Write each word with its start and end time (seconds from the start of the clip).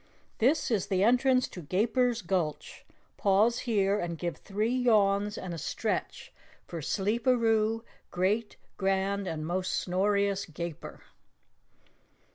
"This 0.39 0.71
is 0.71 0.87
the 0.87 1.03
entrance 1.03 1.47
to 1.49 1.61
Gaper's 1.61 2.23
Gulch. 2.23 2.87
Pause 3.17 3.59
here 3.59 3.99
and 3.99 4.17
give 4.17 4.37
three 4.37 4.75
yawns 4.75 5.37
and 5.37 5.53
a 5.53 5.59
stretch 5.59 6.33
for 6.65 6.79
Sleeperoo, 6.81 7.83
Great, 8.09 8.57
Grand 8.77 9.27
and 9.27 9.45
Most 9.45 9.71
Snorious 9.73 10.47
Gaper!" 10.51 11.03